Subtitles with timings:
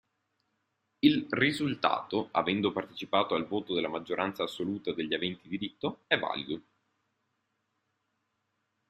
[1.01, 6.63] Il risultato, avendo partecipato al voto della maggioranza assoluta degli aventi diritto, è valido.